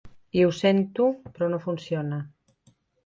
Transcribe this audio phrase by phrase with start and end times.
[0.39, 2.19] I ho sento, però no funciona.